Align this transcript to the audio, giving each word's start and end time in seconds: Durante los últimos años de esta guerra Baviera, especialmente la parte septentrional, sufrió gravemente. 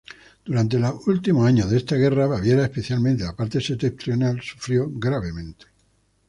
Durante 0.45 0.79
los 0.79 1.05
últimos 1.05 1.45
años 1.47 1.69
de 1.69 1.77
esta 1.77 1.95
guerra 1.95 2.25
Baviera, 2.25 2.63
especialmente 2.63 3.23
la 3.23 3.35
parte 3.35 3.61
septentrional, 3.61 4.41
sufrió 4.41 4.89
gravemente. 4.91 5.67